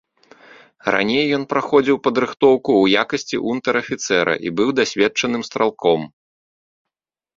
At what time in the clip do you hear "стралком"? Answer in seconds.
5.53-6.01